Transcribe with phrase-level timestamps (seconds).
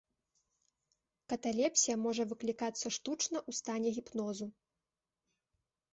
[1.33, 4.45] Каталепсія можа выклікацца штучна ў стане гіпнозу.